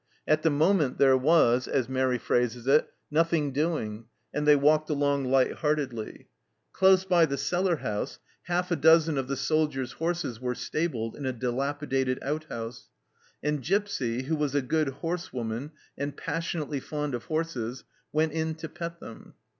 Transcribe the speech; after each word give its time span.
At 0.27 0.41
the 0.41 0.49
moment 0.49 0.97
there 0.97 1.15
was, 1.15 1.67
as 1.67 1.87
Mairi 1.87 2.17
phrases 2.17 2.65
it," 2.65 2.91
nothing 3.11 3.51
doing," 3.53 4.05
and 4.33 4.47
they 4.47 4.55
walked 4.55 4.89
along 4.89 5.25
light 5.25 5.53
heartedly. 5.57 6.27
Close 6.73 7.05
by 7.05 7.27
the 7.27 7.37
cellar 7.37 7.75
house 7.75 8.17
half 8.45 8.71
a 8.71 8.75
dozen 8.75 9.15
of 9.19 9.27
the 9.27 9.35
soldiers' 9.37 9.91
horses 9.91 10.41
were 10.41 10.55
stabled 10.55 11.15
in 11.15 11.27
a 11.27 11.31
dilapidated 11.31 12.17
outhouse, 12.23 12.89
and 13.43 13.61
Gipsy, 13.61 14.23
who 14.23 14.35
was 14.35 14.55
a 14.55 14.63
good 14.63 14.87
horsewoman 14.89 15.69
and 15.95 16.17
passionately 16.17 16.79
fond 16.79 17.13
of 17.13 17.25
horses, 17.25 17.83
went 18.11 18.31
in 18.33 18.55
to 18.55 18.67
pet 18.69 18.99
them. 18.99 19.35